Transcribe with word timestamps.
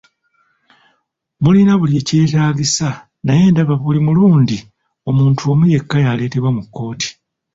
Mulina 1.41 1.73
buli 1.79 1.97
kyetaagisa 2.07 2.87
naye 3.25 3.45
ndaba 3.51 3.73
buli 3.83 3.99
mulundi 4.05 4.57
omuntu 5.09 5.41
omu 5.51 5.63
yekka 5.73 5.97
y'aleetebwa 6.05 6.49
mu 6.55 6.61
kkooti! 6.65 7.09